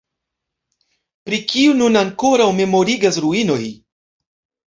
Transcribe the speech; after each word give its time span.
Pri 1.27 1.39
kiu 1.51 1.75
nun 1.81 1.99
ankoraŭ 2.01 2.49
memorigas 2.61 3.19
ruinoj. 3.27 3.61